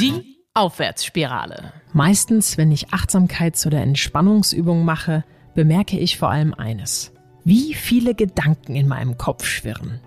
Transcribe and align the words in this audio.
Die 0.00 0.36
Aufwärtsspirale. 0.54 1.72
Meistens, 1.92 2.56
wenn 2.56 2.70
ich 2.70 2.90
Achtsamkeits- 2.90 3.66
oder 3.66 3.80
Entspannungsübungen 3.80 4.84
mache, 4.84 5.24
bemerke 5.54 5.98
ich 5.98 6.18
vor 6.18 6.30
allem 6.30 6.54
eines. 6.54 7.12
Wie 7.44 7.74
viele 7.74 8.14
Gedanken 8.14 8.76
in 8.76 8.86
meinem 8.86 9.18
Kopf 9.18 9.44
schwirren. 9.44 10.00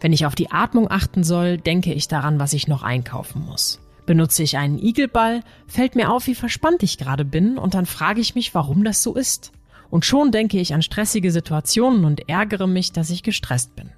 Wenn 0.00 0.12
ich 0.12 0.26
auf 0.26 0.34
die 0.34 0.50
Atmung 0.50 0.90
achten 0.90 1.24
soll, 1.24 1.58
denke 1.58 1.92
ich 1.92 2.08
daran, 2.08 2.40
was 2.40 2.52
ich 2.52 2.68
noch 2.68 2.82
einkaufen 2.82 3.44
muss. 3.44 3.80
Benutze 4.06 4.42
ich 4.42 4.56
einen 4.58 4.78
Igelball, 4.78 5.42
fällt 5.66 5.94
mir 5.94 6.10
auf, 6.10 6.26
wie 6.26 6.34
verspannt 6.34 6.82
ich 6.82 6.98
gerade 6.98 7.24
bin, 7.24 7.58
und 7.58 7.74
dann 7.74 7.86
frage 7.86 8.20
ich 8.20 8.34
mich, 8.34 8.54
warum 8.54 8.84
das 8.84 9.02
so 9.02 9.14
ist. 9.14 9.52
Und 9.88 10.04
schon 10.04 10.32
denke 10.32 10.58
ich 10.58 10.74
an 10.74 10.82
stressige 10.82 11.30
Situationen 11.30 12.04
und 12.04 12.28
ärgere 12.28 12.66
mich, 12.66 12.92
dass 12.92 13.10
ich 13.10 13.22
gestresst 13.22 13.76
bin. 13.76 13.90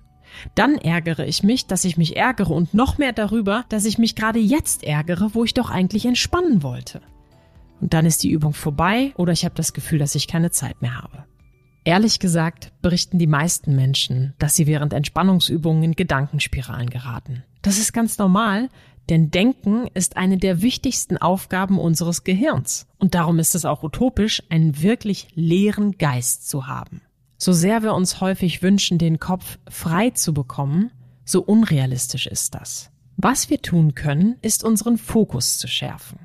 Dann 0.54 0.76
ärgere 0.76 1.26
ich 1.26 1.42
mich, 1.42 1.66
dass 1.66 1.84
ich 1.84 1.96
mich 1.96 2.16
ärgere 2.16 2.50
und 2.50 2.74
noch 2.74 2.98
mehr 2.98 3.12
darüber, 3.12 3.64
dass 3.68 3.84
ich 3.84 3.98
mich 3.98 4.14
gerade 4.14 4.38
jetzt 4.38 4.84
ärgere, 4.84 5.34
wo 5.34 5.44
ich 5.44 5.54
doch 5.54 5.70
eigentlich 5.70 6.06
entspannen 6.06 6.62
wollte. 6.62 7.00
Und 7.80 7.94
dann 7.94 8.06
ist 8.06 8.22
die 8.22 8.30
Übung 8.30 8.54
vorbei 8.54 9.12
oder 9.16 9.32
ich 9.32 9.44
habe 9.44 9.54
das 9.56 9.72
Gefühl, 9.72 9.98
dass 9.98 10.14
ich 10.14 10.28
keine 10.28 10.50
Zeit 10.50 10.80
mehr 10.82 11.02
habe. 11.02 11.24
Ehrlich 11.84 12.20
gesagt 12.20 12.72
berichten 12.80 13.18
die 13.18 13.26
meisten 13.26 13.74
Menschen, 13.74 14.34
dass 14.38 14.54
sie 14.54 14.68
während 14.68 14.92
Entspannungsübungen 14.92 15.82
in 15.82 15.92
Gedankenspiralen 15.96 16.90
geraten. 16.90 17.42
Das 17.60 17.78
ist 17.78 17.92
ganz 17.92 18.18
normal, 18.18 18.68
denn 19.08 19.32
Denken 19.32 19.88
ist 19.94 20.16
eine 20.16 20.38
der 20.38 20.62
wichtigsten 20.62 21.16
Aufgaben 21.16 21.80
unseres 21.80 22.22
Gehirns. 22.22 22.86
Und 22.98 23.16
darum 23.16 23.40
ist 23.40 23.56
es 23.56 23.64
auch 23.64 23.82
utopisch, 23.82 24.42
einen 24.48 24.80
wirklich 24.80 25.28
leeren 25.34 25.98
Geist 25.98 26.48
zu 26.48 26.68
haben. 26.68 27.02
So 27.42 27.52
sehr 27.52 27.82
wir 27.82 27.92
uns 27.94 28.20
häufig 28.20 28.62
wünschen, 28.62 28.98
den 28.98 29.18
Kopf 29.18 29.58
frei 29.68 30.10
zu 30.10 30.32
bekommen, 30.32 30.92
so 31.24 31.42
unrealistisch 31.42 32.28
ist 32.28 32.54
das. 32.54 32.92
Was 33.16 33.50
wir 33.50 33.60
tun 33.60 33.96
können, 33.96 34.36
ist 34.42 34.62
unseren 34.62 34.96
Fokus 34.96 35.58
zu 35.58 35.66
schärfen. 35.66 36.20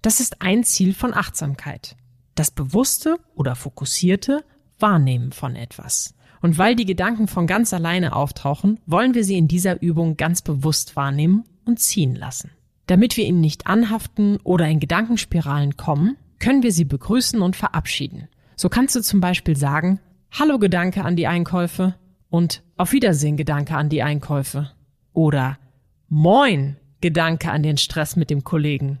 Das 0.00 0.18
ist 0.18 0.40
ein 0.40 0.64
Ziel 0.64 0.94
von 0.94 1.12
Achtsamkeit. 1.12 1.94
Das 2.36 2.50
bewusste 2.50 3.18
oder 3.34 3.54
fokussierte 3.54 4.46
Wahrnehmen 4.78 5.32
von 5.32 5.56
etwas. 5.56 6.14
Und 6.40 6.56
weil 6.56 6.74
die 6.74 6.86
Gedanken 6.86 7.28
von 7.28 7.46
ganz 7.46 7.74
alleine 7.74 8.16
auftauchen, 8.16 8.80
wollen 8.86 9.12
wir 9.12 9.24
sie 9.24 9.36
in 9.36 9.48
dieser 9.48 9.82
Übung 9.82 10.16
ganz 10.16 10.40
bewusst 10.40 10.96
wahrnehmen 10.96 11.44
und 11.66 11.80
ziehen 11.80 12.16
lassen. 12.16 12.50
Damit 12.86 13.18
wir 13.18 13.26
ihnen 13.26 13.42
nicht 13.42 13.66
anhaften 13.66 14.38
oder 14.42 14.66
in 14.68 14.80
Gedankenspiralen 14.80 15.76
kommen, 15.76 16.16
können 16.38 16.62
wir 16.62 16.72
sie 16.72 16.86
begrüßen 16.86 17.42
und 17.42 17.56
verabschieden. 17.56 18.28
So 18.56 18.70
kannst 18.70 18.96
du 18.96 19.02
zum 19.02 19.20
Beispiel 19.20 19.54
sagen, 19.54 20.00
Hallo 20.34 20.58
Gedanke 20.58 21.04
an 21.04 21.14
die 21.14 21.26
Einkäufe 21.26 21.94
und 22.30 22.62
Auf 22.78 22.92
Wiedersehen 22.92 23.36
Gedanke 23.36 23.76
an 23.76 23.90
die 23.90 24.02
Einkäufe. 24.02 24.70
Oder 25.12 25.58
Moin 26.08 26.78
Gedanke 27.02 27.50
an 27.50 27.62
den 27.62 27.76
Stress 27.76 28.16
mit 28.16 28.30
dem 28.30 28.42
Kollegen. 28.42 28.98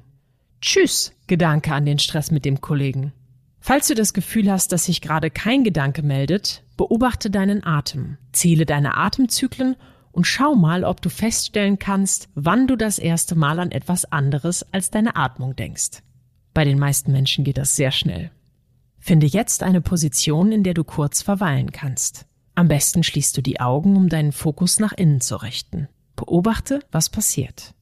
Tschüss 0.60 1.14
Gedanke 1.28 1.72
an 1.72 1.86
den 1.86 1.98
Stress 1.98 2.30
mit 2.32 2.44
dem 2.44 2.60
Kollegen. 2.60 3.14
Falls 3.60 3.88
du 3.88 3.94
das 3.94 4.12
Gefühl 4.12 4.52
hast, 4.52 4.72
dass 4.72 4.84
sich 4.84 5.00
gerade 5.00 5.30
kein 5.30 5.64
Gedanke 5.64 6.02
meldet, 6.02 6.64
beobachte 6.76 7.30
deinen 7.30 7.64
Atem, 7.64 8.18
zähle 8.32 8.66
deine 8.66 8.98
Atemzyklen 8.98 9.76
und 10.10 10.26
schau 10.26 10.54
mal, 10.54 10.84
ob 10.84 11.00
du 11.00 11.08
feststellen 11.08 11.78
kannst, 11.78 12.28
wann 12.34 12.66
du 12.66 12.76
das 12.76 12.98
erste 12.98 13.36
Mal 13.36 13.58
an 13.58 13.70
etwas 13.70 14.04
anderes 14.04 14.70
als 14.70 14.90
deine 14.90 15.16
Atmung 15.16 15.56
denkst. 15.56 16.02
Bei 16.52 16.66
den 16.66 16.78
meisten 16.78 17.10
Menschen 17.10 17.42
geht 17.42 17.56
das 17.56 17.74
sehr 17.74 17.90
schnell. 17.90 18.30
Finde 19.04 19.26
jetzt 19.26 19.64
eine 19.64 19.80
Position, 19.80 20.52
in 20.52 20.62
der 20.62 20.74
du 20.74 20.84
kurz 20.84 21.22
verweilen 21.22 21.72
kannst. 21.72 22.24
Am 22.54 22.68
besten 22.68 23.02
schließt 23.02 23.36
du 23.36 23.42
die 23.42 23.58
Augen, 23.58 23.96
um 23.96 24.08
deinen 24.08 24.30
Fokus 24.30 24.78
nach 24.78 24.92
innen 24.92 25.20
zu 25.20 25.34
richten. 25.42 25.88
Beobachte, 26.14 26.78
was 26.92 27.10
passiert. 27.10 27.74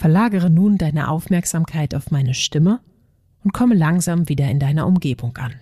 Verlagere 0.00 0.48
nun 0.48 0.78
deine 0.78 1.08
Aufmerksamkeit 1.08 1.94
auf 1.94 2.10
meine 2.10 2.32
Stimme 2.32 2.80
und 3.44 3.52
komme 3.52 3.74
langsam 3.74 4.30
wieder 4.30 4.50
in 4.50 4.58
deiner 4.58 4.86
Umgebung 4.86 5.36
an. 5.36 5.52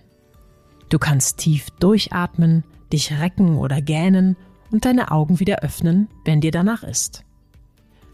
Du 0.87 0.97
kannst 0.97 1.39
tief 1.39 1.69
durchatmen, 1.71 2.63
dich 2.93 3.19
recken 3.19 3.57
oder 3.57 3.81
gähnen 3.81 4.37
und 4.71 4.85
deine 4.85 5.11
Augen 5.11 5.41
wieder 5.41 5.57
öffnen, 5.57 6.07
wenn 6.23 6.39
dir 6.39 6.51
danach 6.51 6.83
ist. 6.83 7.25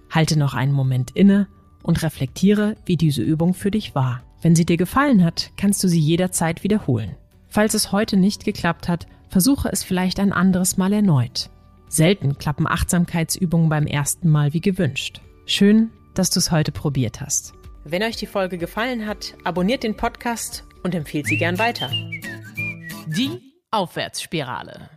Halte 0.09 0.35
noch 0.39 0.55
einen 0.55 0.71
Moment 0.71 1.11
inne 1.11 1.47
und 1.83 2.01
reflektiere, 2.01 2.75
wie 2.87 2.97
diese 2.97 3.21
Übung 3.21 3.53
für 3.53 3.69
dich 3.69 3.93
war. 3.93 4.23
Wenn 4.41 4.55
sie 4.55 4.65
dir 4.65 4.77
gefallen 4.77 5.23
hat, 5.23 5.51
kannst 5.57 5.83
du 5.83 5.87
sie 5.87 5.99
jederzeit 5.99 6.63
wiederholen. 6.63 7.11
Falls 7.49 7.75
es 7.75 7.91
heute 7.91 8.17
nicht 8.17 8.45
geklappt 8.45 8.87
hat, 8.87 9.05
versuche 9.29 9.69
es 9.71 9.83
vielleicht 9.83 10.19
ein 10.19 10.33
anderes 10.33 10.75
Mal 10.75 10.91
erneut. 10.91 11.51
Selten 11.87 12.39
klappen 12.39 12.65
Achtsamkeitsübungen 12.65 13.69
beim 13.69 13.85
ersten 13.85 14.31
Mal 14.31 14.53
wie 14.53 14.61
gewünscht. 14.61 15.21
Schön, 15.45 15.91
dass 16.15 16.29
du 16.29 16.39
es 16.39 16.51
heute 16.51 16.71
probiert 16.71 17.21
hast. 17.21 17.53
Wenn 17.83 18.03
euch 18.03 18.15
die 18.15 18.25
Folge 18.25 18.57
gefallen 18.57 19.05
hat, 19.05 19.35
abonniert 19.43 19.83
den 19.83 19.95
Podcast 19.95 20.63
und 20.83 20.95
empfehlt 20.95 21.27
sie 21.27 21.37
gern 21.37 21.59
weiter. 21.59 21.89
Die 23.07 23.53
Aufwärtsspirale. 23.69 24.89